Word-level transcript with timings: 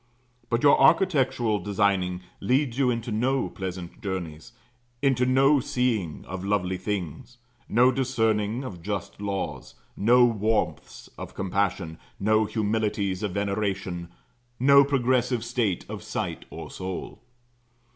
But 0.49 0.63
your 0.63 0.81
architectural 0.81 1.59
designing 1.59 2.21
leads 2.39 2.75
you 2.79 2.89
into 2.89 3.11
no 3.11 3.49
pleasant 3.49 4.01
journeys, 4.01 4.51
into 5.03 5.27
no 5.27 5.59
seeing 5.59 6.25
of 6.25 6.43
lovely 6.43 6.77
things, 6.79 7.37
no 7.69 7.91
discerning 7.91 8.63
of 8.63 8.81
just 8.81 9.21
laws, 9.21 9.75
no 9.95 10.25
warmths 10.25 11.07
of 11.19 11.35
compassion, 11.35 11.99
no 12.19 12.45
humilities 12.45 13.21
of 13.21 13.33
veneration, 13.33 14.07
no 14.59 14.83
progressive 14.83 15.45
state 15.45 15.85
of 15.87 16.01
sight 16.01 16.45
or 16.49 16.71
soul. 16.71 17.21